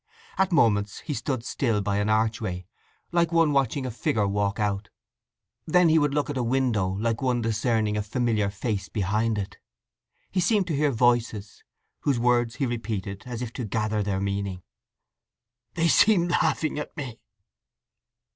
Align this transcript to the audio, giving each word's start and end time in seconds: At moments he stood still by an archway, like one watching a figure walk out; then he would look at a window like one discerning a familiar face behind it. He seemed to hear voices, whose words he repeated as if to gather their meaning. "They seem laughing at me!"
At 0.39 0.51
moments 0.51 1.01
he 1.01 1.13
stood 1.13 1.43
still 1.45 1.79
by 1.79 1.97
an 1.97 2.09
archway, 2.09 2.65
like 3.11 3.31
one 3.31 3.51
watching 3.53 3.85
a 3.85 3.91
figure 3.91 4.27
walk 4.27 4.59
out; 4.59 4.89
then 5.67 5.89
he 5.89 5.99
would 5.99 6.11
look 6.11 6.27
at 6.27 6.37
a 6.39 6.43
window 6.43 6.87
like 6.87 7.21
one 7.21 7.39
discerning 7.43 7.95
a 7.97 8.01
familiar 8.01 8.49
face 8.49 8.89
behind 8.89 9.37
it. 9.37 9.59
He 10.31 10.39
seemed 10.39 10.65
to 10.69 10.75
hear 10.75 10.89
voices, 10.89 11.63
whose 11.99 12.17
words 12.17 12.55
he 12.55 12.65
repeated 12.65 13.21
as 13.27 13.43
if 13.43 13.53
to 13.53 13.63
gather 13.63 14.01
their 14.01 14.19
meaning. 14.19 14.63
"They 15.75 15.87
seem 15.87 16.29
laughing 16.29 16.79
at 16.79 16.97
me!" 16.97 17.19